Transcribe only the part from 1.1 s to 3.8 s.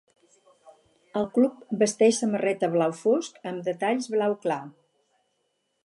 El club vesteix samarreta blau fosc amb